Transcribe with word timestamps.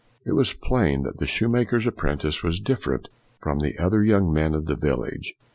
It 0.25 0.31
was 0.31 0.53
plain 0.53 1.03
that 1.03 1.19
the 1.19 1.27
shoemaker's 1.27 1.85
apprentice 1.85 2.41
was 2.41 2.59
different 2.59 3.07
from 3.39 3.59
the 3.59 3.77
other 3.77 4.03
young 4.03 4.33
men 4.33 4.55
of 4.55 4.65
the 4.65 4.75
village. 4.75 5.35